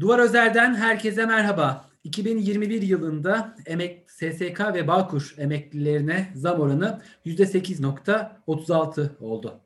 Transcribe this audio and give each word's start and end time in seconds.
Duvar 0.00 0.18
Özel'den 0.18 0.74
herkese 0.74 1.26
merhaba. 1.26 1.90
2021 2.04 2.82
yılında 2.82 3.56
emek 3.66 4.10
SSK 4.10 4.60
ve 4.74 4.88
Bağkur 4.88 5.34
emeklilerine 5.38 6.28
zam 6.34 6.60
oranı 6.60 7.00
%8.36 7.26 9.18
oldu. 9.20 9.60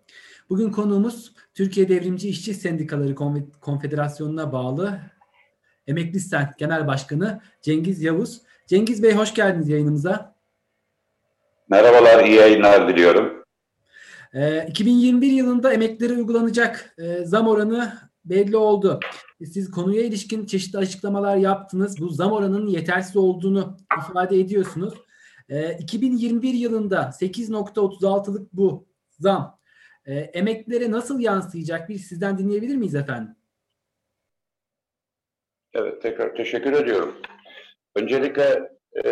Bugün 0.48 0.70
konuğumuz 0.70 1.32
Türkiye 1.54 1.88
Devrimci 1.88 2.28
İşçi 2.28 2.54
Sendikaları 2.54 3.14
Konfederasyonu'na 3.60 4.52
bağlı 4.52 5.00
Emekli 5.86 6.20
Sen 6.20 6.54
Genel 6.58 6.86
Başkanı 6.86 7.40
Cengiz 7.62 8.02
Yavuz. 8.02 8.42
Cengiz 8.66 9.02
Bey 9.02 9.14
hoş 9.14 9.34
geldiniz 9.34 9.68
yayınımıza. 9.68 10.34
Merhabalar, 11.68 12.24
iyi 12.24 12.36
yayınlar 12.36 12.88
diliyorum. 12.88 13.44
Ee, 14.34 14.66
2021 14.68 15.32
yılında 15.32 15.72
emeklilere 15.72 16.12
uygulanacak 16.12 16.94
e, 16.98 17.24
zam 17.24 17.48
oranı 17.48 17.92
belli 18.24 18.56
oldu. 18.56 19.00
Siz 19.46 19.70
konuya 19.70 20.02
ilişkin 20.02 20.46
çeşitli 20.46 20.78
açıklamalar 20.78 21.36
yaptınız. 21.36 22.00
Bu 22.00 22.08
zam 22.08 22.32
oranının 22.32 22.66
yetersiz 22.66 23.16
olduğunu 23.16 23.76
ifade 23.98 24.40
ediyorsunuz. 24.40 24.94
E, 25.48 25.72
2021 25.72 26.54
yılında 26.54 27.00
8.36'lık 27.02 28.52
bu 28.52 28.86
zam 29.10 29.58
e, 30.06 30.14
emeklilere 30.14 30.90
nasıl 30.90 31.20
yansıyacak 31.20 31.88
bir 31.88 31.98
sizden 31.98 32.38
dinleyebilir 32.38 32.76
miyiz 32.76 32.94
efendim? 32.94 33.36
Evet, 35.74 36.02
tekrar 36.02 36.34
teşekkür 36.34 36.72
ediyorum. 36.72 37.14
Öncelikle 37.94 38.72
e, 39.04 39.10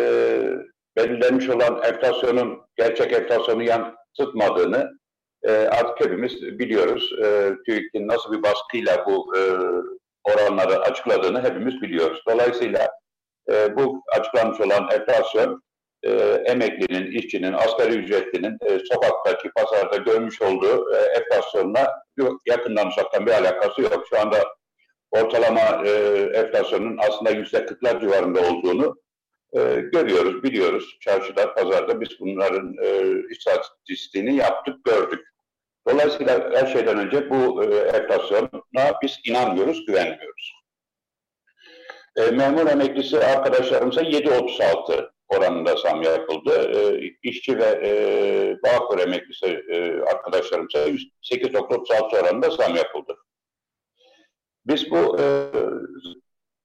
belirlenmiş 0.97 1.49
olan 1.49 1.83
enflasyonun 1.83 2.61
gerçek 2.75 3.13
enflasyonu 3.13 3.63
yansıtmadığını 3.63 4.99
e, 5.43 5.51
artık 5.51 6.05
hepimiz 6.05 6.41
biliyoruz. 6.41 7.13
E, 7.23 7.53
TÜİK'in 7.65 8.07
nasıl 8.07 8.31
bir 8.31 8.43
baskıyla 8.43 9.05
bu 9.05 9.37
e, 9.37 9.41
oranları 10.33 10.79
açıkladığını 10.79 11.43
hepimiz 11.43 11.81
biliyoruz. 11.81 12.21
Dolayısıyla 12.27 12.87
e, 13.51 13.75
bu 13.75 14.03
açıklanmış 14.17 14.59
olan 14.59 14.89
enflasyon 14.91 15.63
e, 16.03 16.11
emeklinin, 16.45 17.11
işçinin, 17.11 17.53
asgari 17.53 17.93
ücretlinin 17.93 18.57
e, 18.65 18.79
sokaktaki, 18.91 19.49
pazarda 19.55 19.97
görmüş 19.97 20.41
olduğu 20.41 20.95
e, 20.95 20.97
enflasyonla 20.97 22.01
yakından 22.45 22.87
uzaktan 22.87 23.25
bir 23.25 23.31
alakası 23.31 23.81
yok. 23.81 24.05
Şu 24.09 24.19
anda 24.19 24.43
ortalama 25.11 25.83
e, 25.85 25.91
enflasyonun 26.33 26.97
aslında 27.09 27.31
yüzde 27.31 27.65
kırklar 27.65 28.01
civarında 28.01 28.41
olduğunu 28.41 28.95
e, 29.53 29.59
görüyoruz, 29.93 30.43
biliyoruz. 30.43 30.97
Çarşıda, 31.01 31.53
pazarda 31.53 32.01
biz 32.01 32.09
bunların 32.19 32.75
e, 32.83 33.13
istatistiğini 33.29 34.35
yaptık, 34.35 34.85
gördük. 34.85 35.27
Dolayısıyla 35.89 36.49
her 36.53 36.67
şeyden 36.67 36.97
önce 36.97 37.29
bu 37.29 37.63
e, 37.63 37.75
enflasyona 37.75 38.49
biz 39.03 39.19
inanmıyoruz, 39.25 39.85
güvenmiyoruz. 39.85 40.53
E, 42.15 42.31
memur 42.31 42.67
emeklisi 42.67 43.19
arkadaşlarımıza 43.19 44.01
7.36 44.01 45.09
oranında 45.27 45.75
zam 45.75 46.01
yapıldı. 46.01 46.71
E, 46.75 47.01
işçi 47.23 47.57
ve 47.57 47.81
e, 47.85 47.91
Bağkur 48.63 48.99
emeklisi 48.99 49.45
e, 49.45 50.01
arkadaşlarımıza 50.01 50.79
8.36 50.79 52.21
oranında 52.21 52.49
zam 52.49 52.75
yapıldı. 52.75 53.17
Biz 54.65 54.91
bu 54.91 55.19
e, 55.19 55.25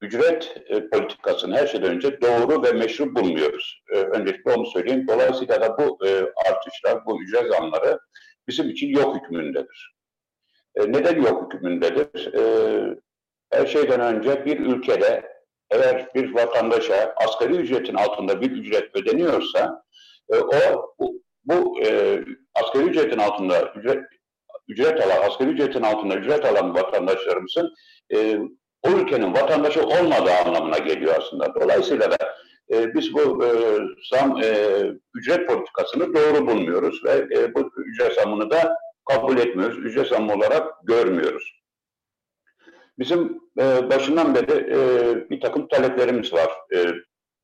ücret 0.01 0.57
e, 0.67 0.89
politikasını 0.89 1.57
her 1.57 1.67
şeyden 1.67 1.91
önce 1.91 2.21
doğru 2.21 2.63
ve 2.63 2.73
meşru 2.73 3.15
bulmuyoruz. 3.15 3.83
E, 3.95 3.97
öncelikle 3.97 4.53
onu 4.53 4.67
söyleyeyim. 4.67 5.07
Dolayısıyla 5.09 5.61
da 5.61 5.79
bu 5.79 5.99
artışlar, 6.47 7.07
bu 7.07 7.23
ücret 7.23 7.53
zamları 7.53 7.99
bizim 8.49 8.71
için 8.71 8.89
yok 8.89 9.17
hükmündedir. 9.17 9.95
E, 10.75 10.93
neden 10.93 11.23
yok 11.23 11.55
hükmündedir? 11.55 12.35
E, 12.35 12.43
her 13.51 13.67
şeyden 13.67 14.01
önce 14.01 14.45
bir 14.45 14.61
ülkede 14.61 15.33
eğer 15.71 16.09
bir 16.15 16.35
vatandaşa 16.35 17.15
asgari 17.17 17.57
ücretin 17.57 17.95
altında 17.95 18.41
bir 18.41 18.51
ücret 18.51 18.97
ödeniyorsa 18.97 19.85
e, 20.33 20.37
o 20.37 20.95
bu, 20.99 21.23
bu 21.45 21.81
e, 21.83 22.19
asgari 22.55 22.85
ücretin 22.85 23.19
altında 23.19 23.73
ücret 23.77 24.05
ücret 24.69 25.01
alan, 25.01 25.31
asgari 25.31 25.51
ücretin 25.51 25.83
altında 25.83 26.15
ücret 26.15 26.45
alan 26.45 26.75
vatandaşlarımızın 26.75 27.75
e, 28.15 28.39
o 28.83 28.91
ülkenin 28.91 29.33
vatandaşı 29.33 29.83
olmadığı 29.87 30.33
anlamına 30.47 30.79
geliyor 30.79 31.15
aslında. 31.19 31.55
Dolayısıyla 31.55 32.11
da 32.11 32.17
e, 32.73 32.95
biz 32.95 33.15
bu 33.15 33.45
e, 33.45 33.51
zam 34.11 34.43
e, 34.43 34.79
ücret 35.15 35.49
politikasını 35.49 36.15
doğru 36.15 36.47
bulmuyoruz 36.47 37.05
ve 37.05 37.39
e, 37.39 37.55
bu 37.55 37.71
ücret 37.77 38.13
zamını 38.13 38.51
da 38.51 38.77
kabul 39.05 39.39
etmiyoruz. 39.39 39.79
Ücret 39.79 40.09
zammı 40.09 40.35
olarak 40.35 40.73
görmüyoruz. 40.85 41.63
Bizim 42.99 43.41
e, 43.59 43.91
başından 43.91 44.35
beri 44.35 44.53
e, 44.53 44.81
bir 45.31 45.41
takım 45.41 45.69
taleplerimiz 45.69 46.33
var. 46.33 46.51
E, 46.75 46.87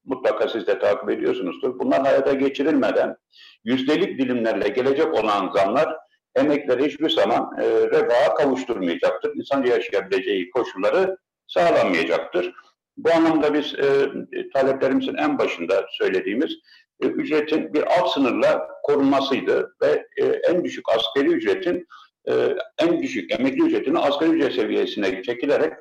mutlaka 0.04 0.48
siz 0.48 0.66
de 0.66 0.78
takip 0.78 1.10
ediyorsunuzdur. 1.10 1.78
Bunlar 1.78 2.00
hayata 2.02 2.32
geçirilmeden 2.32 3.16
yüzdelik 3.64 4.18
dilimlerle 4.18 4.68
gelecek 4.68 5.14
olan 5.14 5.52
zamlar 5.56 5.96
emekleri 6.36 6.86
hiçbir 6.86 7.10
zaman 7.10 7.50
e, 7.60 7.64
refaha 7.66 8.34
kavuşturmayacaktır. 8.34 9.36
İnsanca 9.36 9.74
yaşayabileceği 9.74 10.50
koşulları 10.50 11.16
sağlanmayacaktır. 11.46 12.54
Bu 12.98 13.10
anlamda 13.12 13.54
biz 13.54 13.75
e, 13.75 14.10
taleplerimizin 14.54 15.14
en 15.14 15.38
başında 15.38 15.86
söylediğimiz 15.91 16.53
e, 17.00 17.06
ücretin 17.06 17.75
bir 17.75 17.98
alt 17.98 18.12
sınırla 18.12 18.69
korunmasıydı 18.82 19.76
ve 19.82 20.06
e, 20.16 20.25
en 20.25 20.64
düşük 20.64 20.84
askeri 20.88 21.28
ücretin 21.28 21.86
e, 22.28 22.56
en 22.78 23.03
düşük 23.03 23.41
emekli 23.41 23.62
ücretini 23.62 23.98
asgari 23.98 24.31
ücret 24.31 24.53
seviyesine 24.53 25.22
çekilerek 25.22 25.72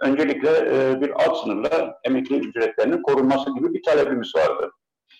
öncelikle 0.00 0.50
e, 0.50 1.00
bir 1.00 1.10
alt 1.10 1.42
sınırla 1.42 2.00
emekli 2.04 2.36
ücretlerinin 2.36 3.02
korunması 3.02 3.54
gibi 3.54 3.74
bir 3.74 3.82
talebimiz 3.82 4.34
vardı. 4.36 4.70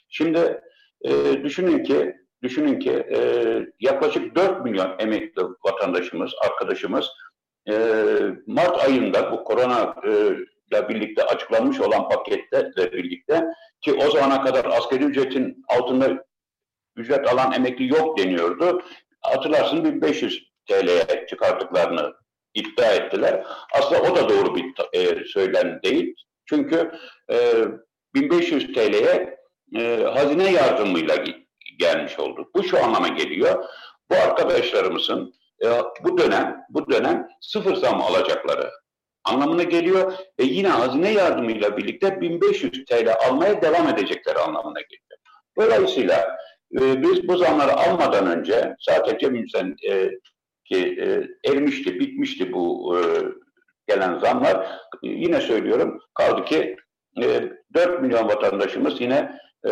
Şimdi 0.08 0.60
e, 1.02 1.42
düşünün 1.44 1.84
ki 1.84 2.14
düşünün 2.42 2.78
ki 2.78 2.90
e, 2.90 3.18
yaklaşık 3.80 4.36
4 4.36 4.64
milyon 4.64 4.94
emekli 4.98 5.42
vatandaşımız, 5.64 6.32
arkadaşımız 6.44 7.06
e, 7.68 7.74
Mart 8.46 8.88
ayında 8.88 9.32
bu 9.32 9.44
korona 9.44 9.94
e, 10.06 10.36
ile 10.72 10.88
birlikte 10.88 11.22
açıklanmış 11.22 11.80
olan 11.80 12.08
paketlerle 12.08 12.92
birlikte 12.92 13.44
ki 13.80 13.92
o 13.92 14.10
zamana 14.10 14.44
kadar 14.44 14.64
asgari 14.64 15.04
ücretin 15.04 15.64
altında 15.68 16.24
ücret 16.96 17.32
alan 17.32 17.52
emekli 17.52 17.88
yok 17.88 18.18
deniyordu. 18.18 18.82
Hatırlarsın 19.20 19.84
1500 19.84 20.54
TL'ye 20.68 21.26
çıkarttıklarını 21.30 22.14
iddia 22.54 22.92
ettiler. 22.92 23.46
Aslında 23.72 24.02
o 24.02 24.16
da 24.16 24.28
doğru 24.28 24.54
bir 24.54 24.64
e, 24.92 25.24
söylem 25.24 25.80
değil. 25.82 26.14
Çünkü 26.46 26.90
e, 27.32 27.64
1500 28.14 28.72
TL'ye 28.72 29.38
e, 29.76 30.04
hazine 30.04 30.52
yardımıyla 30.52 31.24
gelmiş 31.78 32.18
oldu. 32.18 32.50
Bu 32.54 32.64
şu 32.64 32.84
anlama 32.84 33.08
geliyor. 33.08 33.64
Bu 34.10 34.14
arkadaşlarımızın 34.14 35.34
e, 35.64 35.68
bu 36.04 36.18
dönem 36.18 36.64
bu 36.68 36.90
dönem 36.90 37.28
sıfır 37.40 37.76
zam 37.76 38.02
alacakları 38.02 38.70
anlamına 39.24 39.62
geliyor 39.62 40.12
ve 40.40 40.44
yine 40.44 40.68
hazine 40.68 41.12
yardımıyla 41.12 41.76
birlikte 41.76 42.20
1500 42.20 42.84
TL 42.84 43.14
almaya 43.28 43.62
devam 43.62 43.88
edecekleri 43.88 44.38
anlamına 44.38 44.80
geliyor. 44.80 45.18
Dolayısıyla 45.58 46.36
e, 46.80 47.02
biz 47.02 47.28
bu 47.28 47.36
zamları 47.36 47.72
almadan 47.72 48.26
önce 48.38 48.76
zaten 48.80 49.18
cebimizden 49.18 49.76
e, 49.88 50.10
ki 50.64 50.96
e, 51.00 51.28
erimişti, 51.50 52.00
bitmişti 52.00 52.52
bu 52.52 52.96
e, 52.98 53.00
gelen 53.86 54.18
zamlar. 54.18 54.56
E, 55.02 55.08
yine 55.08 55.40
söylüyorum 55.40 56.00
kaldı 56.14 56.44
ki 56.44 56.76
e, 57.22 57.42
4 57.74 58.02
milyon 58.02 58.28
vatandaşımız 58.28 59.00
yine 59.00 59.38
e, 59.66 59.70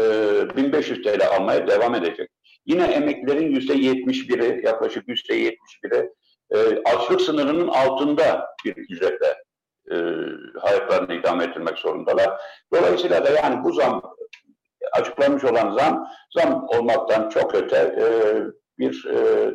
1500 0.57 1.03
TL 1.03 1.27
almaya 1.37 1.67
devam 1.67 1.95
edecek. 1.95 2.29
Yine 2.67 2.85
emeklilerin 2.85 3.51
yüzde 3.51 3.75
71'i 3.75 4.67
yaklaşık 4.67 5.09
yüzde 5.09 5.35
71'i 5.35 6.11
e, 6.51 6.83
açlık 6.85 7.21
sınırının 7.21 7.69
altında 7.69 8.47
bir 8.65 8.77
ücretle 8.77 9.35
e, 9.91 9.97
hayatlarını 10.61 11.15
idame 11.15 11.45
ettirmek 11.45 11.79
zorundalar. 11.79 12.41
Dolayısıyla 12.75 13.25
da 13.25 13.31
yani 13.31 13.65
bu 13.65 13.73
zam 13.73 14.03
açıklanmış 14.93 15.45
olan 15.45 15.71
zam 15.79 16.09
zam 16.31 16.67
olmaktan 16.69 17.29
çok 17.29 17.55
öte 17.55 17.77
e, 17.77 18.07
bir 18.79 19.07
e, 19.07 19.51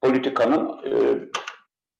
politikanın 0.00 0.80
e, 0.86 0.92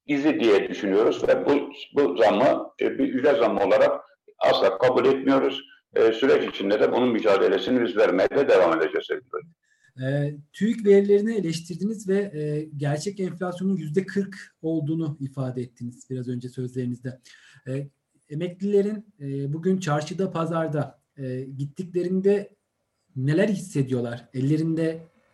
izi 0.07 0.41
diye 0.41 0.69
düşünüyoruz 0.69 1.29
ve 1.29 1.47
bu, 1.47 1.71
bu 1.95 2.17
zammı 2.17 2.71
e, 2.81 2.99
bir 2.99 3.15
ücret 3.15 3.39
zammı 3.39 3.65
olarak 3.65 4.01
asla 4.39 4.79
kabul 4.79 5.05
etmiyoruz. 5.05 5.63
E, 5.95 6.13
süreç 6.13 6.49
içinde 6.49 6.81
de 6.81 6.93
bunun 6.93 7.09
mücadelesini 7.09 7.83
biz 7.85 7.97
vermeye 7.97 8.31
de 8.31 8.49
devam 8.49 8.83
edeceğiz. 8.83 9.09
E, 10.03 10.35
TÜİK 10.53 10.87
verilerini 10.87 11.35
eleştirdiniz 11.35 12.09
ve 12.09 12.17
e, 12.17 12.69
gerçek 12.77 13.21
enflasyonun 13.21 13.77
yüzde 13.77 14.07
40 14.07 14.37
olduğunu 14.63 15.17
ifade 15.21 15.63
ettiniz 15.63 16.11
biraz 16.11 16.29
önce 16.29 16.49
sözlerinizde. 16.49 17.21
E, 17.69 17.89
emeklilerin 18.29 19.15
e, 19.21 19.53
bugün 19.53 19.79
çarşıda, 19.79 20.31
pazarda 20.31 21.01
e, 21.17 21.41
gittiklerinde 21.41 22.55
neler 23.17 23.49
hissediyorlar? 23.49 24.29
Ellerinde 24.35 24.87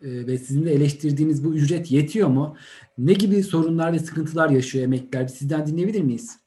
e, 0.02 0.26
ve 0.26 0.38
sizin 0.38 0.66
de 0.66 0.72
eleştirdiğiniz 0.72 1.44
bu 1.44 1.54
ücret 1.54 1.90
yetiyor 1.90 2.28
mu? 2.28 2.56
Ne 2.98 3.12
gibi 3.12 3.42
sorunlar 3.42 3.92
ve 3.92 3.98
sıkıntılar 3.98 4.50
yaşıyor 4.50 4.84
emekliler? 4.84 5.26
Sizden 5.26 5.66
dinleyebilir 5.66 6.02
miyiz? 6.02 6.40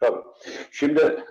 Tabii. 0.00 0.20
Şimdi 0.70 1.24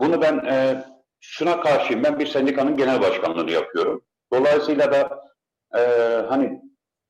bunu 0.00 0.20
ben 0.20 0.38
e, 0.38 0.84
şuna 1.20 1.60
karşıyım. 1.60 2.04
Ben 2.04 2.18
bir 2.18 2.26
sendikanın 2.26 2.76
genel 2.76 3.00
başkanlığını 3.00 3.50
yapıyorum. 3.50 4.02
Dolayısıyla 4.36 4.92
da 4.92 5.22
e, 5.76 5.80
hani 6.28 6.60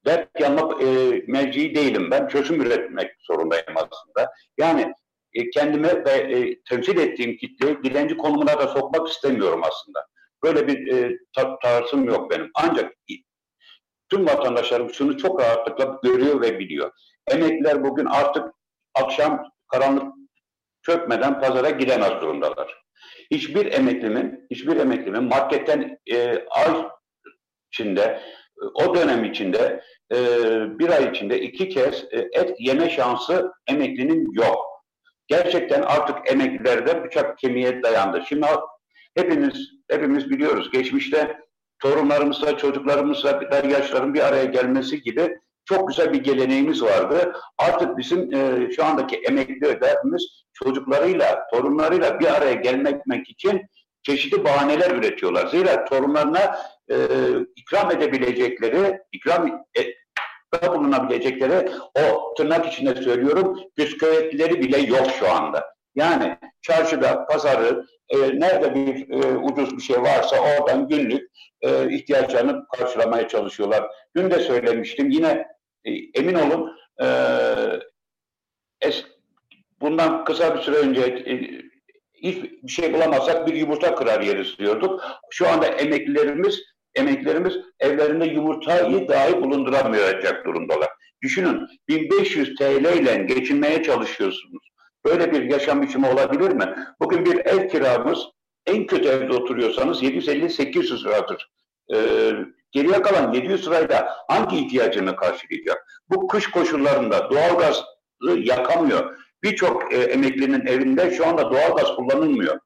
dert 0.06 0.40
yanma 0.40 0.82
e, 0.82 0.86
mevcii 1.26 1.74
değilim 1.74 2.10
ben. 2.10 2.28
Çözüm 2.28 2.62
üretmek 2.62 3.10
zorundayım 3.20 3.74
aslında. 3.76 4.32
Yani 4.58 4.94
e, 5.32 5.50
kendime 5.50 6.04
ve 6.04 6.10
e, 6.10 6.62
temsil 6.62 6.98
ettiğim 6.98 7.36
kitleyi 7.36 7.82
dilenci 7.82 8.16
konumuna 8.16 8.58
da 8.60 8.68
sokmak 8.68 9.08
istemiyorum 9.08 9.60
aslında. 9.64 10.06
Böyle 10.44 10.66
bir 10.68 10.92
e, 10.92 11.18
tarzım 11.62 12.04
yok 12.04 12.30
benim. 12.30 12.50
Ancak 12.54 12.92
tüm 14.10 14.26
vatandaşlarım 14.26 14.94
şunu 14.94 15.18
çok 15.18 15.40
rahatlıkla 15.40 16.00
görüyor 16.02 16.40
ve 16.40 16.58
biliyor. 16.58 16.90
Emekliler 17.30 17.84
bugün 17.84 18.06
artık 18.06 18.44
akşam 18.94 19.50
karanlık 19.68 20.14
çökmeden 20.82 21.40
pazara 21.40 21.70
gidemez 21.70 22.10
durumdalar. 22.10 22.82
Hiçbir 23.30 23.72
emeklimin, 23.72 24.46
hiçbir 24.50 24.76
emeklimin 24.76 25.24
marketten 25.24 25.98
e, 26.12 26.46
ay 26.50 26.88
içinde, 27.72 28.20
o 28.74 28.94
dönem 28.94 29.24
içinde, 29.24 29.82
e, 30.12 30.18
bir 30.78 30.88
ay 30.90 31.10
içinde 31.10 31.40
iki 31.40 31.68
kez 31.68 32.04
e, 32.10 32.28
et 32.32 32.54
yeme 32.58 32.90
şansı 32.90 33.52
emeklinin 33.66 34.32
yok. 34.32 34.76
Gerçekten 35.26 35.82
artık 35.82 36.30
emeklilerde 36.30 37.04
bıçak 37.04 37.38
kemiğe 37.38 37.82
dayandı. 37.82 38.22
Şimdi 38.28 38.46
hepimiz 39.16 39.70
hepimiz 39.90 40.30
biliyoruz. 40.30 40.70
Geçmişte 40.70 41.36
torunlarımızla, 41.78 42.56
çocuklarımızla, 42.56 43.40
yaşların 43.70 44.14
bir 44.14 44.20
araya 44.20 44.44
gelmesi 44.44 45.02
gibi 45.02 45.38
çok 45.64 45.88
güzel 45.88 46.12
bir 46.12 46.24
geleneğimiz 46.24 46.82
vardı. 46.82 47.32
Artık 47.58 47.98
bizim 47.98 48.34
e, 48.34 48.70
şu 48.76 48.84
andaki 48.84 49.16
emekli 49.16 49.80
derdimiz 49.80 50.44
çocuklarıyla, 50.52 51.46
torunlarıyla 51.52 52.20
bir 52.20 52.36
araya 52.36 52.54
gelmek 52.54 53.28
için 53.28 53.62
çeşitli 54.06 54.44
bahaneler 54.44 54.90
üretiyorlar. 54.90 55.46
Zira 55.46 55.84
torunlarına 55.84 56.58
e, 56.90 56.96
ikram 57.56 57.90
edebilecekleri, 57.90 59.00
ikram 59.12 59.66
e, 59.78 59.82
bulunabilecekleri 60.74 61.68
o 61.94 62.34
tırnak 62.34 62.66
içinde 62.66 63.02
söylüyorum 63.02 63.58
bisküvitleri 63.78 64.60
bile 64.60 64.78
yok 64.78 65.06
şu 65.18 65.30
anda. 65.30 65.76
Yani 65.94 66.38
çarşıda, 66.62 67.26
pazarı, 67.26 67.86
e, 68.08 68.16
nerede 68.18 68.74
bir 68.74 69.10
e, 69.10 69.36
ucuz 69.36 69.76
bir 69.76 69.82
şey 69.82 70.02
varsa 70.02 70.36
oradan 70.40 70.88
günlük 70.88 71.30
e, 71.60 71.94
ihtiyaçlarını 71.94 72.66
karşılamaya 72.76 73.28
çalışıyorlar. 73.28 73.90
Dün 74.16 74.30
de 74.30 74.40
söylemiştim 74.40 75.10
yine 75.10 75.46
e, 75.84 75.90
emin 76.14 76.34
olun 76.34 76.76
e, 77.02 77.06
es, 78.80 79.04
bundan 79.80 80.24
kısa 80.24 80.56
bir 80.56 80.60
süre 80.60 80.76
önce 80.76 81.00
e, 81.02 81.65
hiçbir 82.22 82.68
şey 82.68 82.94
bulamazsak 82.94 83.46
bir 83.46 83.54
yumurta 83.54 83.94
kırar 83.94 84.20
yeriz 84.20 84.58
diyorduk. 84.58 85.02
Şu 85.30 85.48
anda 85.48 85.66
emeklilerimiz 85.66 86.62
emeklilerimiz 86.94 87.54
evlerinde 87.80 88.26
yumurtayı 88.26 89.08
dahi 89.08 89.42
bulunduramayacak 89.42 90.46
durumdalar. 90.46 90.88
Düşünün 91.22 91.68
1500 91.88 92.54
TL 92.54 92.96
ile 92.98 93.16
geçinmeye 93.16 93.82
çalışıyorsunuz. 93.82 94.68
Böyle 95.04 95.32
bir 95.32 95.42
yaşam 95.42 95.82
biçimi 95.82 96.08
olabilir 96.08 96.50
mi? 96.50 96.74
Bugün 97.00 97.24
bir 97.24 97.36
ev 97.36 97.68
kiramız 97.68 98.18
en 98.66 98.86
kötü 98.86 99.08
evde 99.08 99.32
oturuyorsanız 99.32 100.02
750-800 100.02 101.04
liradır. 101.04 101.50
Ee, 101.94 102.32
geriye 102.72 103.02
kalan 103.02 103.32
700 103.32 103.66
lirayla 103.66 104.16
hangi 104.28 104.58
ihtiyacını 104.58 105.16
karşılayacak? 105.16 105.86
Bu 106.10 106.26
kış 106.26 106.50
koşullarında 106.50 107.30
doğalgaz 107.30 107.84
yakamıyor. 108.36 109.16
Birçok 109.42 109.92
e, 109.92 109.96
emeklinin 109.96 110.66
evinde 110.66 111.10
şu 111.10 111.26
anda 111.26 111.50
doğalgaz 111.50 111.96
kullanılmıyor. 111.96 112.58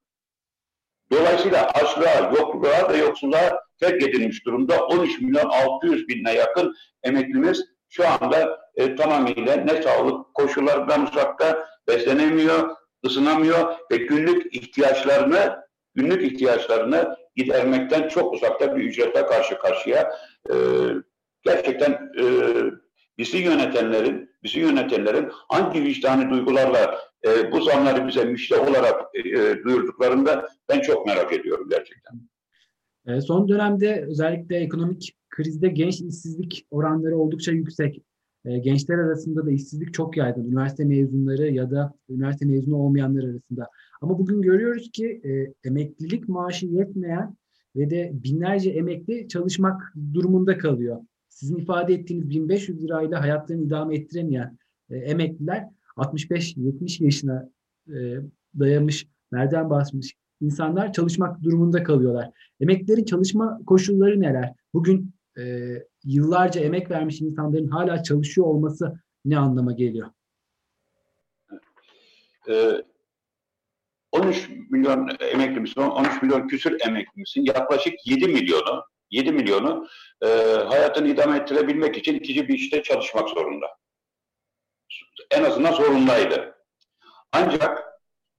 Dolayısıyla 1.13 1.71
açlığa, 1.71 2.33
yokluğa 2.37 2.93
ve 2.93 2.97
yoksulluğa 2.97 3.61
terk 3.81 4.03
edilmiş 4.03 4.47
durumda 4.47 4.87
13 4.87 5.21
milyon 5.21 5.49
600 5.49 6.09
binine 6.09 6.35
yakın 6.35 6.75
emeklimiz 7.03 7.65
şu 7.89 8.09
anda 8.09 8.61
e, 8.77 8.97
tamamıyla 8.97 9.57
ne 9.57 9.83
sağlık 9.83 10.35
koşullarından 10.35 11.07
uzakta 11.07 11.69
beslenemiyor, 11.89 12.77
ısınamıyor 13.07 13.75
ve 13.93 13.97
günlük 13.97 14.55
ihtiyaçlarını 14.55 15.71
günlük 15.95 16.23
ihtiyaçlarını 16.23 17.17
gidermekten 17.37 18.09
çok 18.09 18.35
uzakta 18.35 18.77
bir 18.77 18.85
ücretle 18.85 19.27
karşı 19.27 19.59
karşıya. 19.59 20.13
E, 20.51 20.55
gerçekten 21.43 21.93
e, 21.93 22.25
bizi 23.19 23.39
yönetenlerin, 23.39 24.30
bizi 24.43 24.61
yönetenlerin 24.61 25.29
hangi 25.31 25.85
vicdani 25.85 26.31
duygularla 26.31 26.99
e, 27.27 27.53
bu 27.53 27.63
zamları 27.63 28.09
bize 28.09 28.25
müşte 28.25 28.57
olarak 28.57 29.03
e, 29.15 29.29
e, 29.29 29.63
duyurduklarında 29.65 30.49
ben 30.69 30.81
çok 30.81 31.07
merak 31.07 31.33
ediyorum 31.33 31.67
gerçekten. 31.71 32.21
E, 33.07 33.21
son 33.21 33.49
dönemde 33.49 34.05
özellikle 34.09 34.57
ekonomik 34.57 35.17
krizde 35.31 35.69
genç 35.69 36.01
işsizlik 36.01 36.67
oranları 36.71 37.19
oldukça 37.19 37.53
yüksek. 37.53 38.03
E, 38.45 38.59
gençler 38.59 38.99
arasında 38.99 39.47
da 39.47 39.51
işsizlik 39.51 39.95
çok 39.95 40.17
yaygın. 40.17 40.45
Üniversite 40.45 40.85
mezunları 40.85 41.51
ya 41.51 41.71
da 41.71 41.93
üniversite 42.09 42.47
mezunu 42.47 42.77
olmayanlar 42.77 43.25
arasında. 43.25 43.69
Ama 44.01 44.19
bugün 44.19 44.43
görüyoruz 44.43 44.91
ki 44.91 45.23
emeklilik 45.65 46.29
maaşı 46.29 46.67
yetmeyen 46.67 47.37
ve 47.77 47.91
de 47.91 48.11
binlerce 48.13 48.71
emekli 48.71 49.29
çalışmak 49.29 49.95
durumunda 50.15 50.59
kalıyor. 50.59 51.01
Sizin 51.31 51.57
ifade 51.57 51.95
ettiğiniz 51.95 52.31
1500 52.31 52.83
lirayla 52.83 53.21
hayatlarını 53.21 53.65
idame 53.65 53.97
ettiremeyen 53.97 54.59
e, 54.91 54.97
emekliler 54.97 55.69
65-70 55.97 57.05
yaşına 57.05 57.51
e, 57.89 58.17
dayamış, 58.59 59.07
nereden 59.33 59.71
basmış 59.71 60.15
insanlar 60.41 60.93
çalışmak 60.93 61.43
durumunda 61.43 61.83
kalıyorlar. 61.83 62.31
Emeklilerin 62.61 63.05
çalışma 63.05 63.61
koşulları 63.67 64.21
neler? 64.21 64.53
Bugün 64.75 65.15
e, 65.39 65.75
yıllarca 66.05 66.61
emek 66.61 66.91
vermiş 66.91 67.21
insanların 67.21 67.69
hala 67.69 68.03
çalışıyor 68.03 68.47
olması 68.47 69.01
ne 69.25 69.39
anlama 69.39 69.73
geliyor? 69.73 70.11
Ee, 72.49 72.83
13 74.13 74.51
milyon 74.71 75.09
emeklimizin, 75.21 75.81
13 75.81 76.23
milyon 76.23 76.49
küsür 76.49 76.81
emeklimizin 76.89 77.45
yaklaşık 77.45 78.07
7 78.07 78.29
milyonu 78.29 78.85
7 79.11 79.33
milyonu 79.33 79.89
e, 80.23 80.27
hayatını 80.69 81.09
idame 81.09 81.37
ettirebilmek 81.37 81.97
için 81.97 82.15
ikinci 82.15 82.49
bir 82.49 82.55
işte 82.55 82.83
çalışmak 82.83 83.29
zorunda. 83.29 83.67
En 85.31 85.45
azından 85.45 85.73
zorundaydı. 85.73 86.55
Ancak 87.33 87.85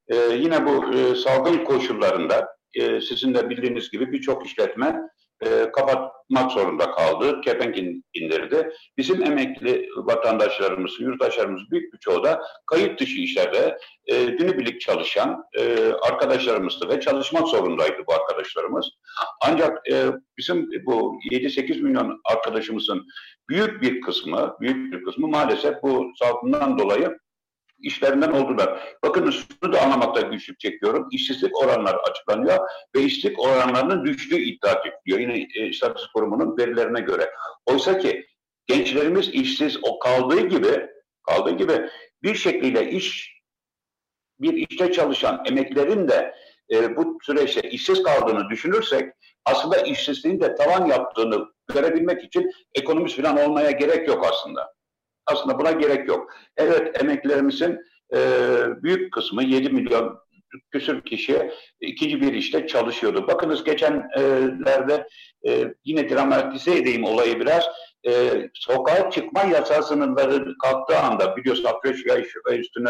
e, 0.08 0.16
yine 0.16 0.66
bu 0.66 0.94
e, 0.94 1.16
salgın 1.16 1.64
koşullarında 1.64 2.58
e, 2.74 3.02
sizin 3.02 3.34
de 3.34 3.50
bildiğiniz 3.50 3.92
gibi 3.92 4.12
birçok 4.12 4.46
işletme 4.46 5.11
e, 5.46 5.72
kapatmak 5.72 6.52
zorunda 6.52 6.92
kaldı. 6.92 7.42
Kepenk 7.42 7.78
indirdi. 8.14 8.70
Bizim 8.98 9.24
emekli 9.24 9.90
vatandaşlarımız, 9.98 11.00
yurttaşlarımız 11.00 11.62
büyük 11.72 11.94
bir 11.94 12.00
çoğu 12.00 12.24
da 12.24 12.42
kayıt 12.66 13.00
dışı 13.00 13.22
işlerde 13.22 13.78
e, 14.08 14.24
günübirlik 14.24 14.82
çalışan 14.82 15.44
e, 15.58 15.94
arkadaşlarımızdı 15.94 16.90
ve 16.90 17.00
çalışmak 17.00 17.48
zorundaydı 17.48 18.04
bu 18.08 18.14
arkadaşlarımız. 18.14 18.90
Ancak 19.46 19.90
e, 19.92 20.06
bizim 20.38 20.70
bu 20.86 21.20
7-8 21.32 21.82
milyon 21.82 22.22
arkadaşımızın 22.26 23.06
büyük 23.50 23.82
bir 23.82 24.02
kısmı, 24.02 24.56
büyük 24.62 24.94
bir 24.94 25.04
kısmı 25.04 25.28
maalesef 25.28 25.84
bu 25.84 26.12
salgından 26.20 26.78
dolayı 26.78 27.18
işlerinden 27.84 28.32
oldular. 28.32 28.98
Bakın 29.04 29.32
şunu 29.32 29.74
da 29.74 29.82
anlamakta 29.82 30.22
güçlük 30.22 30.60
çekiyorum. 30.60 31.08
İşsizlik 31.12 31.62
oranları 31.62 31.98
açıklanıyor 31.98 32.70
ve 32.96 33.02
işsizlik 33.02 33.40
oranlarının 33.40 34.06
düştüğü 34.06 34.40
iddia 34.40 34.72
ediliyor. 34.72 35.20
Yine 35.20 35.48
e, 35.66 35.72
Kurumu'nun 36.14 36.58
verilerine 36.58 37.02
göre. 37.02 37.32
Oysa 37.66 37.98
ki 37.98 38.26
gençlerimiz 38.68 39.30
işsiz 39.30 39.78
o 39.84 40.00
kaldığı 40.00 40.48
gibi 40.48 40.88
kaldığı 41.24 41.52
gibi 41.52 41.90
bir 42.24 42.36
şekilde 42.36 42.92
iş 42.92 43.42
bir 44.40 44.68
işte 44.70 44.92
çalışan 44.92 45.44
emeklerin 45.46 46.08
de 46.08 46.36
e, 46.72 46.96
bu 46.96 47.18
süreçte 47.22 47.70
işsiz 47.70 48.04
kaldığını 48.04 48.50
düşünürsek 48.50 49.14
aslında 49.46 49.78
işsizliğin 49.78 50.42
de 50.42 50.56
tavan 50.56 50.86
yaptığını 50.86 51.48
görebilmek 51.74 52.24
için 52.24 52.52
ekonomist 52.76 53.22
falan 53.22 53.38
olmaya 53.38 53.72
gerek 53.72 54.08
yok 54.08 54.26
aslında. 54.32 54.74
Aslında 55.32 55.60
buna 55.60 55.72
gerek 55.72 56.08
yok. 56.08 56.34
Evet 56.58 57.02
emeklerimizin 57.02 57.80
e, 58.14 58.20
büyük 58.84 59.14
kısmı 59.14 59.44
7 59.44 59.70
milyon 59.70 60.20
küsür 60.72 61.02
kişi 61.02 61.52
ikinci 61.82 62.22
bir 62.22 62.34
işte 62.34 62.68
çalışıyordu. 62.68 63.28
Bakınız 63.28 63.64
geçenlerde 63.64 65.08
e, 65.48 65.74
yine 65.86 66.10
dramatize 66.10 66.78
edeyim 66.78 67.04
olayı 67.04 67.40
biraz. 67.40 67.70
E, 68.08 68.32
sokağa 68.54 69.12
çıkma 69.12 69.44
yasasının 69.44 70.16
kalktığı 70.64 70.98
anda 70.98 71.36
biliyorsun 71.36 71.64
65 71.64 72.06
yaş 72.06 72.26
üstüne 72.60 72.90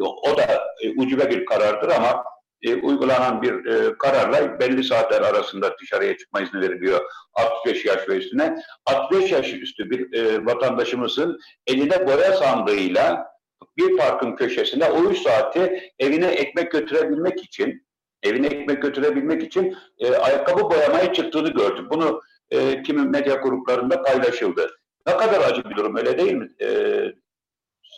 o 0.00 0.36
da 0.36 0.60
e, 0.82 0.90
ucube 0.90 1.30
bir 1.30 1.44
karardır 1.44 1.88
ama 1.88 2.24
e, 2.64 2.74
uygulanan 2.74 3.42
bir 3.42 3.66
e, 3.66 3.98
kararla 3.98 4.60
belli 4.60 4.84
saatler 4.84 5.22
arasında 5.22 5.76
dışarıya 5.82 6.16
çıkma 6.16 6.40
izni 6.40 6.60
veriliyor 6.60 7.00
65 7.34 7.84
yaş 7.84 8.08
ve 8.08 8.16
üstüne. 8.16 8.56
65 8.86 9.32
yaş 9.32 9.52
üstü 9.52 9.90
bir 9.90 10.12
e, 10.12 10.46
vatandaşımızın 10.46 11.38
eline 11.66 12.06
boya 12.06 12.32
sandığıyla 12.32 13.34
bir 13.76 13.96
parkın 13.96 14.36
köşesinde 14.36 14.90
o 14.90 15.04
üç 15.10 15.18
saati 15.18 15.92
evine 15.98 16.26
ekmek 16.26 16.72
götürebilmek 16.72 17.44
için 17.44 17.86
evine 18.22 18.46
ekmek 18.46 18.82
götürebilmek 18.82 19.42
için 19.42 19.76
e, 19.98 20.16
ayakkabı 20.16 20.70
boyamaya 20.70 21.12
çıktığını 21.12 21.48
gördüm. 21.48 21.86
Bunu 21.90 22.20
e, 22.50 22.82
kimi 22.82 23.08
medya 23.08 23.34
gruplarında 23.34 24.02
paylaşıldı. 24.02 24.70
Ne 25.06 25.16
kadar 25.16 25.40
acı 25.40 25.64
bir 25.70 25.76
durum 25.76 25.96
öyle 25.96 26.18
değil 26.18 26.32
mi 26.32 26.50
e, 26.60 26.68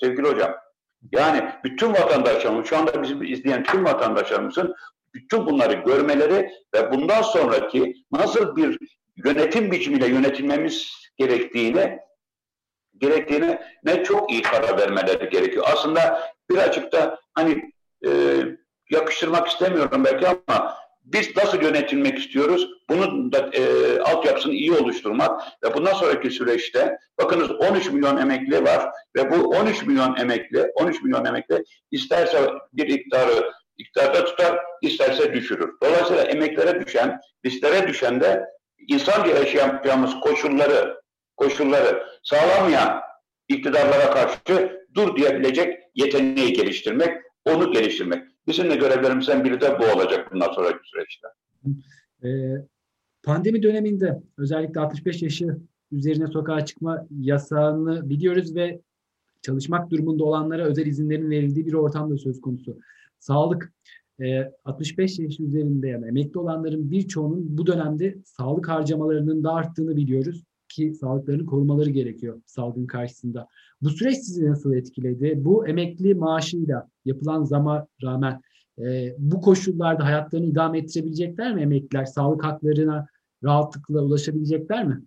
sevgili 0.01 0.29
hocam? 0.29 0.66
Yani 1.13 1.49
bütün 1.65 1.93
vatandaşlarımız, 1.93 2.67
şu 2.69 2.77
anda 2.77 3.03
bizi 3.03 3.15
izleyen 3.27 3.65
tüm 3.65 3.85
vatandaşlarımızın 3.85 4.75
bütün 5.15 5.47
bunları 5.47 5.73
görmeleri 5.73 6.51
ve 6.75 6.93
bundan 6.93 7.23
sonraki 7.23 7.95
nasıl 8.13 8.57
bir 8.57 8.79
yönetim 9.17 9.71
biçimiyle 9.71 10.07
yönetilmemiz 10.07 10.93
gerektiğini 11.17 11.99
gerektiğini 12.99 13.59
ne 13.85 14.05
çok 14.05 14.33
iyi 14.33 14.43
karar 14.43 14.79
vermeleri 14.79 15.29
gerekiyor. 15.31 15.67
Aslında 15.73 16.33
birazcık 16.51 16.93
da 16.93 17.21
hani 17.35 17.73
e, 18.07 18.11
yakıştırmak 18.91 19.49
istemiyorum 19.49 20.05
belki 20.05 20.27
ama 20.29 20.75
biz 21.07 21.37
nasıl 21.37 21.63
yönetilmek 21.63 22.19
istiyoruz? 22.19 22.69
Bunun 22.91 23.33
da 23.33 23.51
e, 23.53 23.63
altyapısını 24.01 24.53
iyi 24.53 24.73
oluşturmak 24.73 25.43
ve 25.65 25.75
bundan 25.75 25.95
sonraki 25.95 26.31
süreçte 26.31 26.99
bakınız 27.19 27.51
13 27.51 27.91
milyon 27.91 28.17
emekli 28.17 28.65
var 28.65 28.91
ve 29.17 29.31
bu 29.31 29.49
13 29.49 29.83
milyon 29.83 30.17
emekli 30.17 30.71
13 30.75 31.03
milyon 31.03 31.25
emekli 31.25 31.65
isterse 31.91 32.51
bir 32.73 32.89
iktidarı 32.89 33.53
iktidarda 33.79 34.25
tutar, 34.25 34.59
isterse 34.83 35.35
düşürür. 35.35 35.75
Dolayısıyla 35.83 36.23
emeklere 36.23 36.87
düşen, 36.87 37.21
listelere 37.45 37.89
düşen 37.89 38.21
de 38.21 38.45
insan 38.89 39.29
yaşayacağımız 39.29 40.21
koşulları 40.21 41.01
koşulları 41.37 42.07
sağlamayan 42.23 43.01
iktidarlara 43.49 44.11
karşı 44.11 44.87
dur 44.95 45.17
diyebilecek 45.17 45.79
yeteneği 45.95 46.53
geliştirmek, 46.53 47.19
onu 47.45 47.73
geliştirmek. 47.73 48.36
Bizim 48.47 48.71
de 48.71 48.77
görevlerimizden 48.77 49.45
biri 49.45 49.61
de 49.61 49.79
bu 49.79 49.85
olacak 49.97 50.33
bundan 50.33 50.53
sonraki 50.53 50.89
süreçte. 50.89 51.29
Ee, 52.25 52.55
pandemi 53.23 53.63
döneminde 53.63 54.23
özellikle 54.39 54.81
65 54.81 55.23
yaşı 55.23 55.59
üzerine 55.93 56.27
sokağa 56.27 56.65
çıkma 56.65 57.07
yasağını 57.21 58.11
biliyoruz 58.11 58.55
ve 58.55 58.81
çalışmak 59.43 59.91
durumunda 59.91 60.25
olanlara 60.25 60.65
özel 60.65 60.87
izinlerin 60.87 61.31
verildiği 61.31 61.67
bir 61.67 61.73
ortamda 61.73 62.17
söz 62.17 62.41
konusu. 62.41 62.79
Sağlık, 63.19 63.73
65 64.65 65.19
yaş 65.19 65.41
üzerinde 65.41 65.89
yani 65.89 66.07
emekli 66.07 66.39
olanların 66.39 66.91
birçoğunun 66.91 67.59
bu 67.59 67.67
dönemde 67.67 68.17
sağlık 68.25 68.69
harcamalarının 68.69 69.45
da 69.45 69.53
arttığını 69.53 69.97
biliyoruz 69.97 70.45
ki 70.69 70.95
sağlıklarını 70.95 71.47
korumaları 71.47 71.91
gerekiyor 71.91 72.41
salgın 72.47 72.87
karşısında. 72.87 73.49
Bu 73.83 73.91
süreç 73.91 74.17
sizi 74.17 74.51
nasıl 74.51 74.75
etkiledi? 74.75 75.35
Bu 75.37 75.69
emekli 75.69 76.15
maaşıyla 76.15 76.89
yapılan 77.05 77.45
zama 77.45 77.87
rağmen 78.03 78.41
e, 78.79 79.15
bu 79.19 79.41
koşullarda 79.41 80.05
hayatlarını 80.05 80.47
idame 80.47 80.79
ettirebilecekler 80.79 81.55
mi 81.55 81.63
emekliler? 81.63 82.05
Sağlık 82.05 82.45
haklarına 82.45 83.07
rahatlıkla 83.45 84.03
ulaşabilecekler 84.03 84.85
mi? 84.85 85.03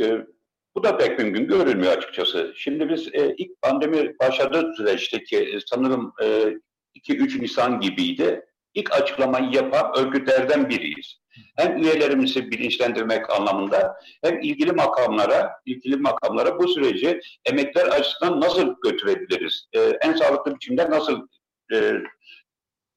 E, 0.00 0.26
bu 0.74 0.84
da 0.84 0.96
pek 0.96 1.18
mümkün 1.18 1.46
görülmüyor 1.46 1.92
açıkçası. 1.92 2.52
Şimdi 2.56 2.88
biz 2.88 3.08
e, 3.12 3.34
ilk 3.38 3.62
pandemi 3.62 4.18
başladığı 4.18 4.72
süreçteki 4.76 5.36
e, 5.36 5.58
sanırım 5.66 6.12
e, 6.22 6.56
2-3 6.94 7.42
Nisan 7.42 7.80
gibiydi. 7.80 8.44
İlk 8.74 8.92
açıklamayı 8.92 9.50
yapan 9.52 9.92
örgütlerden 9.98 10.68
biriyiz 10.68 11.19
hem 11.56 11.82
üyelerimizi 11.82 12.50
bilinçlendirmek 12.50 13.30
anlamında 13.30 13.96
hem 14.24 14.40
ilgili 14.40 14.72
makamlara, 14.72 15.52
ilgili 15.66 15.96
makamlara 15.96 16.58
bu 16.58 16.68
süreci 16.68 17.20
emekler 17.44 17.86
açısından 17.86 18.40
nasıl 18.40 18.74
götürebiliriz? 18.84 19.66
E, 19.72 19.80
en 19.80 20.14
sağlıklı 20.14 20.54
biçimde 20.54 20.90
nasıl 20.90 21.26
e, 21.72 21.92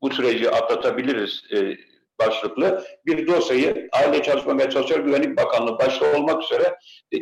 bu 0.01 0.09
süreci 0.09 0.51
atlatabiliriz 0.51 1.43
e, 1.51 1.77
başlıklı 2.19 2.83
bir 3.05 3.27
dosyayı 3.27 3.89
Aile 3.91 4.23
Çalışma 4.23 4.57
ve 4.57 4.71
Sosyal 4.71 4.99
Güvenlik 4.99 5.37
Bakanlığı 5.37 5.79
başta 5.79 6.17
olmak 6.17 6.43
üzere 6.43 6.75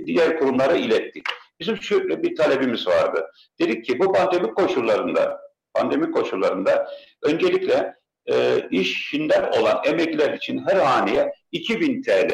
diğer 0.05 0.39
kurumlara 0.39 0.73
ilettik. 0.73 1.23
Bizim 1.59 1.77
şöyle 1.77 2.23
bir 2.23 2.35
talebimiz 2.35 2.87
vardı. 2.87 3.31
Dedik 3.59 3.85
ki 3.85 3.99
bu 3.99 4.13
pandemi 4.13 4.53
koşullarında 4.53 5.41
pandemi 5.73 6.11
koşullarında 6.11 6.87
öncelikle 7.23 7.95
e, 8.29 8.67
işinden 8.71 9.51
olan 9.59 9.81
emekliler 9.85 10.33
için 10.33 10.65
her 10.67 10.75
haneye 10.75 11.33
2000 11.51 12.01
TL 12.01 12.33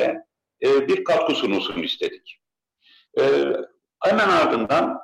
e, 0.63 0.87
bir 0.87 1.03
katkı 1.03 1.35
sunulsun 1.35 1.83
istedik. 1.83 2.39
E, 3.19 3.23
hemen 4.03 4.29
ardından 4.29 4.99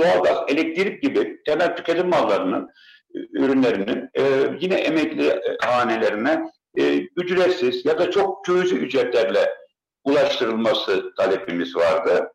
doğalgaz, 0.00 0.38
elektrik 0.48 1.02
gibi 1.02 1.42
temel 1.46 1.76
tüketim 1.76 2.08
mallarının 2.08 2.70
e, 3.14 3.18
ürünlerinin 3.32 4.10
e, 4.14 4.22
yine 4.60 4.74
emekli 4.74 5.40
hanelerine 5.60 6.50
e, 6.78 6.98
ücretsiz 7.16 7.84
ya 7.84 7.98
da 7.98 8.10
çok 8.10 8.44
cüzi 8.44 8.76
ücretlerle 8.76 9.50
ulaştırılması 10.04 11.14
talebimiz 11.14 11.76
vardı 11.76 12.32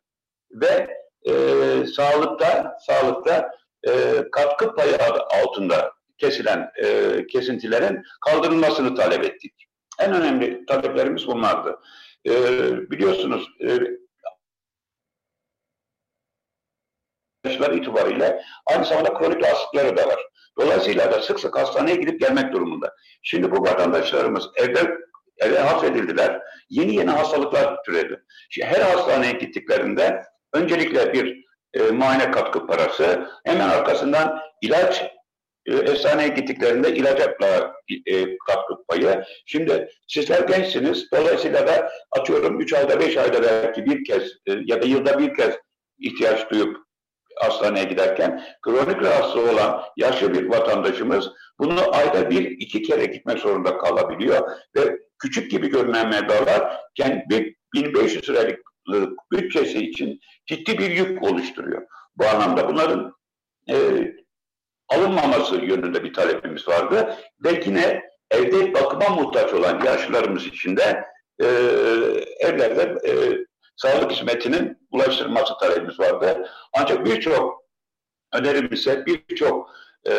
ve 0.50 0.96
e, 1.28 1.32
sağlıkta 1.86 2.78
sağlıkta 2.86 3.50
e, 3.88 3.92
katkı 4.32 4.74
payı 4.74 4.98
altında 5.42 5.92
kesilen 6.18 6.70
e, 6.84 7.26
kesintilerin 7.26 8.02
kaldırılmasını 8.20 8.94
talep 8.94 9.24
ettik. 9.24 9.52
En 10.00 10.14
önemli 10.14 10.66
taleplerimiz 10.66 11.26
bunlardı. 11.26 11.80
E, 12.26 12.30
biliyorsunuz 12.90 13.48
e, 13.60 13.78
itibariyle 17.74 18.42
aynı 18.66 18.84
zamanda 18.84 19.14
kronik 19.14 19.42
rahatsızlıkları 19.42 19.96
da 19.96 20.06
var. 20.06 20.20
Dolayısıyla 20.58 21.12
da 21.12 21.22
sık 21.22 21.40
sık 21.40 21.58
hastaneye 21.58 21.96
gidip 21.96 22.20
gelmek 22.20 22.52
durumunda. 22.52 22.94
Şimdi 23.22 23.50
bu 23.50 23.62
vatandaşlarımız 23.62 24.48
evde 24.56 24.98
eve 25.38 25.58
hafredildiler. 25.58 26.40
Yeni 26.68 26.94
yeni 26.94 27.10
hastalıklar 27.10 27.82
türedi. 27.82 28.24
Şimdi 28.50 28.68
her 28.68 28.80
hastaneye 28.80 29.32
gittiklerinde 29.32 30.22
öncelikle 30.52 31.12
bir 31.12 31.44
e, 31.74 31.80
muayene 31.82 32.30
katkı 32.30 32.66
parası, 32.66 33.30
hemen 33.44 33.68
arkasından 33.68 34.40
ilaç 34.60 35.04
efsaneye 35.66 36.28
gittiklerinde 36.28 36.94
ilacatla 36.94 37.74
e, 38.06 38.38
katkı 38.38 38.74
payı. 38.88 39.24
Şimdi 39.46 39.88
sizler 40.08 40.40
gençsiniz. 40.40 41.10
Dolayısıyla 41.12 41.66
da 41.66 41.90
atıyorum 42.10 42.60
3 42.60 42.72
ayda 42.72 43.00
5 43.00 43.16
ayda 43.16 43.42
belki 43.42 43.84
bir 43.84 44.04
kez 44.04 44.22
e, 44.22 44.52
ya 44.64 44.82
da 44.82 44.86
yılda 44.86 45.18
bir 45.18 45.34
kez 45.34 45.54
ihtiyaç 45.98 46.50
duyup 46.50 46.76
hastaneye 47.36 47.84
giderken 47.84 48.44
kronik 48.62 49.02
rahatsız 49.02 49.36
olan 49.36 49.82
yaşlı 49.96 50.34
bir 50.34 50.48
vatandaşımız 50.48 51.30
bunu 51.58 51.94
ayda 51.94 52.30
bir 52.30 52.50
iki 52.50 52.82
kere 52.82 53.04
gitmek 53.04 53.38
zorunda 53.38 53.78
kalabiliyor 53.78 54.50
ve 54.76 54.98
küçük 55.18 55.50
gibi 55.50 55.68
görünen 55.68 56.08
meblağlar 56.08 56.80
kendi 56.94 57.54
1500 57.74 58.28
liralık 58.28 58.60
bütçesi 59.32 59.78
için 59.78 60.20
ciddi 60.46 60.78
bir 60.78 60.90
yük 60.90 61.22
oluşturuyor. 61.22 61.82
Bu 62.16 62.26
anlamda 62.26 62.68
bunların 62.68 63.14
e, 63.70 63.76
alınmaması 64.94 65.56
yönünde 65.56 66.04
bir 66.04 66.12
talebimiz 66.14 66.68
vardı. 66.68 67.16
Ve 67.44 67.62
yine 67.66 68.02
evde 68.30 68.74
bakıma 68.74 69.08
muhtaç 69.08 69.52
olan 69.52 69.84
yaşlılarımız 69.84 70.46
için 70.46 70.76
de 70.76 71.04
e, 71.40 71.46
evlerde 72.38 72.82
e, 73.08 73.12
sağlık 73.76 74.12
hizmetinin 74.12 74.78
ulaştırılması 74.90 75.54
talebimiz 75.60 76.00
vardı. 76.00 76.48
Ancak 76.72 77.06
birçok 77.06 77.64
önerimize, 78.32 79.06
birçok 79.06 79.70
e, 80.06 80.12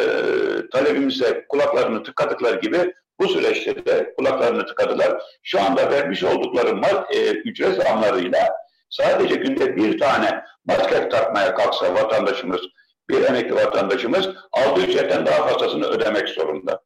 talebimize 0.72 1.46
kulaklarını 1.50 2.04
tıkadıkları 2.04 2.60
gibi 2.60 2.94
bu 3.20 3.28
süreçte 3.28 3.86
de 3.86 4.14
kulaklarını 4.18 4.66
tıkadılar. 4.66 5.22
Şu 5.44 5.62
anda 5.62 5.92
vermiş 5.92 6.24
oldukları 6.24 6.76
mal, 6.76 7.06
e, 7.10 7.32
ücret 7.32 7.84
zamlarıyla 7.84 8.50
sadece 8.90 9.36
günde 9.36 9.76
bir 9.76 10.00
tane 10.00 10.44
maske 10.66 11.10
takmaya 11.10 11.56
kalksa 11.56 11.94
vatandaşımız 11.94 12.62
bir 13.10 13.24
emekli 13.24 13.56
vatandaşımız 13.56 14.30
aldığı 14.52 14.82
ücretten 14.82 15.26
daha 15.26 15.48
fazlasını 15.48 15.86
ödemek 15.86 16.30
zorunda. 16.30 16.82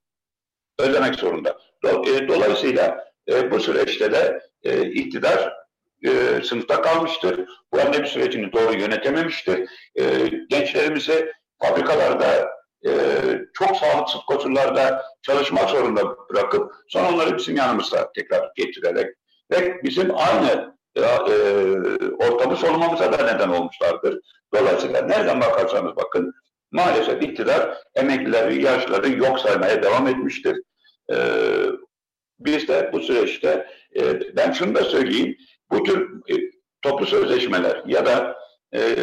Ödemek 0.80 1.16
zorunda. 1.16 1.58
E, 1.86 2.28
dolayısıyla 2.28 3.06
e, 3.30 3.52
bu 3.52 3.60
süreçte 3.60 4.12
de 4.12 4.42
e, 4.64 4.82
iktidar 4.82 5.54
e, 6.06 6.42
sınıfta 6.44 6.82
kalmıştır. 6.82 7.48
Bu 7.74 7.78
pandemi 7.78 8.08
sürecini 8.08 8.54
doğru 8.54 8.74
yönetememiştir. 8.74 9.70
E, 9.96 10.04
gençlerimizi 10.50 11.32
fabrikalarda 11.60 12.50
e, 12.86 12.92
çok 13.54 13.78
sağlıksız 13.78 14.22
koşullarda 14.22 15.04
çalışmak 15.22 15.70
zorunda 15.70 16.18
bırakıp 16.30 16.74
sonra 16.88 17.10
onları 17.14 17.38
bizim 17.38 17.56
yanımıza 17.56 18.12
tekrar 18.12 18.52
getirerek 18.56 19.16
ve 19.52 19.84
bizim 19.84 20.16
aynı 20.16 20.78
e, 21.08 21.36
ortamı 22.10 22.56
solumamıza 22.58 23.13
da 23.13 23.34
neden 23.34 23.50
olmuşlardır. 23.50 24.20
Dolayısıyla 24.53 25.01
nereden 25.01 25.41
bakarsanız 25.41 25.96
bakın 25.96 26.34
maalesef 26.72 27.24
iktidar 27.24 27.77
emeklileri, 27.96 28.63
yaşlıları 28.63 29.12
yok 29.12 29.39
saymaya 29.39 29.84
devam 29.84 30.08
etmiştir. 30.08 30.58
E, 31.12 31.15
biz 32.39 32.68
de 32.68 32.89
bu 32.94 33.00
süreçte 33.00 33.68
e, 33.96 34.36
ben 34.36 34.51
şunu 34.51 34.75
da 34.75 34.84
söyleyeyim, 34.84 35.38
bu 35.72 35.84
tür 35.84 36.10
e, 36.29 36.36
toplu 36.82 37.06
sözleşmeler 37.06 37.84
ya 37.86 38.06
da 38.06 38.38
e, 38.75 38.96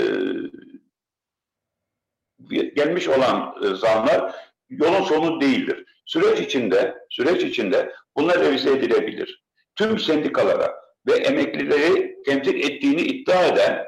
gelmiş 2.76 3.08
olan 3.08 3.54
e, 3.62 3.74
zamlar 3.74 4.34
yolun 4.68 5.02
sonu 5.02 5.40
değildir. 5.40 5.84
Süreç 6.06 6.40
içinde, 6.40 6.94
süreç 7.10 7.42
içinde 7.42 7.92
bunlar 8.16 8.40
revize 8.40 8.70
edilebilir. 8.70 9.44
Tüm 9.76 9.98
sendikalara 9.98 10.85
ve 11.06 11.12
emeklileri 11.12 12.22
temsil 12.24 12.54
ettiğini 12.54 13.00
iddia 13.00 13.46
eden, 13.46 13.84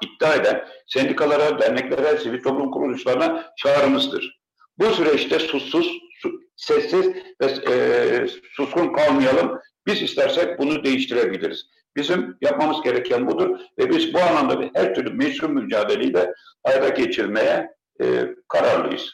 iddia 0.00 0.34
eden 0.34 0.64
sendikalara, 0.86 1.60
derneklere, 1.60 2.18
sivil 2.18 2.42
toplum 2.42 2.70
kuruluşlarına 2.70 3.52
çağrımızdır. 3.56 4.42
Bu 4.78 4.84
süreçte 4.84 5.38
susuz, 5.38 5.98
su, 6.20 6.40
sessiz 6.56 7.06
ve 7.40 7.46
e, 7.72 8.26
suskun 8.52 8.92
kalmayalım. 8.92 9.58
Biz 9.86 10.02
istersek 10.02 10.58
bunu 10.58 10.84
değiştirebiliriz. 10.84 11.66
Bizim 11.96 12.36
yapmamız 12.40 12.82
gereken 12.82 13.30
budur 13.30 13.58
ve 13.78 13.90
biz 13.90 14.14
bu 14.14 14.18
anlamda 14.18 14.70
her 14.74 14.94
türlü 14.94 15.10
meşru 15.10 15.48
mücadeleyi 15.48 16.14
de 16.14 16.34
hayata 16.62 16.88
geçirmeye 16.88 17.70
e, 18.02 18.34
kararlıyız. 18.48 19.10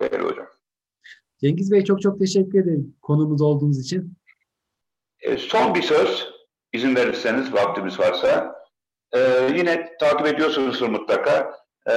Değerli 0.00 0.24
hocam. 0.24 0.46
Cengiz 1.40 1.72
Bey 1.72 1.84
çok 1.84 2.02
çok 2.02 2.18
teşekkür 2.18 2.62
ederim 2.62 2.96
konumuz 3.02 3.42
olduğunuz 3.42 3.80
için. 3.80 4.12
E, 5.20 5.36
son 5.36 5.74
bir 5.74 5.82
söz 5.82 6.39
izin 6.72 6.96
verirseniz 6.96 7.52
vaktimiz 7.52 8.00
varsa. 8.00 8.60
E, 9.12 9.20
yine 9.56 9.96
takip 10.00 10.26
ediyorsunuzdur 10.26 10.88
mutlaka. 10.88 11.54
E, 11.90 11.94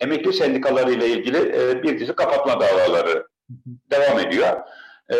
emekli 0.00 0.32
sendikaları 0.32 0.92
ile 0.92 1.08
ilgili 1.08 1.38
e, 1.38 1.82
bir 1.82 2.00
dizi 2.00 2.12
kapatma 2.12 2.60
davaları 2.60 3.26
devam 3.90 4.18
ediyor. 4.18 4.60
E, 5.12 5.16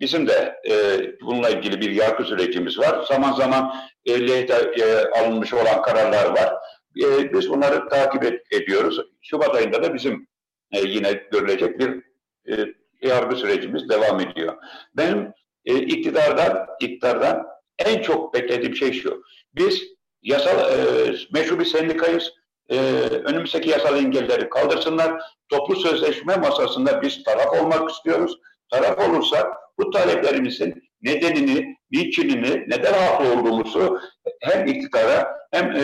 bizim 0.00 0.28
de 0.28 0.60
e, 0.70 0.74
bununla 1.20 1.50
ilgili 1.50 1.80
bir 1.80 1.90
yargı 1.90 2.24
sürecimiz 2.24 2.78
var. 2.78 3.04
Zaman 3.08 3.32
zaman 3.32 3.74
e, 4.04 4.28
lehte 4.28 4.54
e, 4.54 5.18
alınmış 5.20 5.54
olan 5.54 5.82
kararlar 5.82 6.26
var. 6.26 6.54
E, 7.02 7.32
biz 7.32 7.50
bunları 7.50 7.88
takip 7.88 8.24
et, 8.24 8.52
ediyoruz. 8.52 9.00
Şubat 9.22 9.54
ayında 9.54 9.82
da 9.82 9.94
bizim 9.94 10.26
e, 10.72 10.80
yine 10.80 11.12
görülecek 11.32 11.78
bir 11.78 12.02
e, 12.48 12.66
yargı 13.02 13.36
sürecimiz 13.36 13.88
devam 13.88 14.20
ediyor. 14.20 14.56
Benim 14.96 15.32
e, 15.64 15.74
iktidardan, 15.78 16.66
iktidardan 16.80 17.46
en 17.78 18.02
çok 18.02 18.34
beklediğim 18.34 18.74
şey 18.74 18.92
şu. 18.92 19.22
Biz 19.54 19.82
yasal, 20.22 20.58
e, 20.58 21.12
meşru 21.32 21.58
bir 21.58 21.64
sendikayız. 21.64 22.32
E, 22.68 22.76
önümüzdeki 23.24 23.70
yasal 23.70 23.98
engelleri 23.98 24.48
kaldırsınlar. 24.48 25.22
Toplu 25.48 25.76
sözleşme 25.76 26.36
masasında 26.36 27.02
biz 27.02 27.24
taraf 27.24 27.62
olmak 27.62 27.90
istiyoruz. 27.90 28.38
Taraf 28.70 29.08
olursak 29.08 29.46
bu 29.78 29.90
taleplerimizin 29.90 30.82
nedenini, 31.02 31.76
niçinini, 31.90 32.64
neden 32.68 32.92
haklı 32.92 33.32
olduğumuzu 33.32 34.00
hem 34.40 34.66
iktidara 34.66 35.36
hem 35.52 35.70
e, 35.76 35.80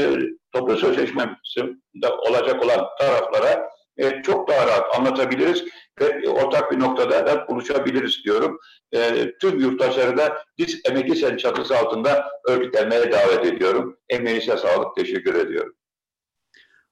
toplu 0.53 0.77
sözleşmesinde 0.77 2.09
olacak 2.29 2.65
olan 2.65 2.87
taraflara 2.99 3.71
e, 3.99 4.23
çok 4.23 4.49
daha 4.49 4.67
rahat 4.67 4.99
anlatabiliriz 4.99 5.65
ve 6.01 6.29
ortak 6.29 6.73
bir 6.73 6.81
noktada 6.81 7.27
da 7.27 7.49
buluşabiliriz 7.49 8.25
diyorum. 8.25 8.59
E, 8.93 9.33
tüm 9.41 9.61
yurttaşları 9.61 10.17
da 10.17 10.39
biz 10.59 10.81
emekli 10.91 11.17
sen 11.17 11.37
çatısı 11.37 11.79
altında 11.79 12.25
örgütlenmeye 12.49 13.13
davet 13.13 13.47
ediyorum. 13.47 13.97
Emeğinize 14.09 14.57
sağlık, 14.57 14.97
teşekkür 14.97 15.35
ediyorum. 15.35 15.75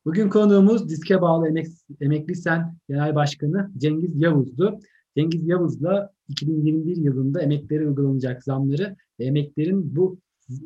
Bugün 0.04 0.28
konuğumuz 0.30 0.88
Diske 0.88 1.20
Bağlı 1.20 1.49
Emek, 1.49 1.66
Emekli 2.00 2.34
Sen 2.34 2.76
Genel 2.88 3.14
Başkanı 3.14 3.70
Cengiz 3.78 4.23
Yavuz'du. 4.23 4.80
Cengiz 5.16 5.49
Yavuz'la 5.49 6.11
2021 6.28 6.96
yılında 6.96 7.42
emeklere 7.42 7.88
uygulanacak 7.88 8.44
zamları 8.44 8.96
ve 9.20 9.25
emeklerin 9.25 9.96
bu 9.96 10.18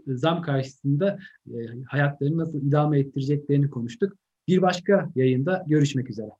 zam 0.07 0.42
karşısında 0.42 1.18
e, 1.47 1.57
hayatlarını 1.87 2.38
nasıl 2.38 2.62
idame 2.62 2.99
ettireceklerini 2.99 3.71
konuştuk. 3.71 4.12
Bir 4.49 4.62
başka 4.62 5.11
yayında 5.14 5.64
görüşmek 5.67 6.11
üzere. 6.11 6.31